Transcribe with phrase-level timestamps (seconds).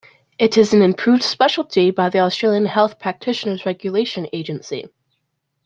[0.39, 4.89] It is an approved specialty by the Australian Health Practitioners Regulation Agency.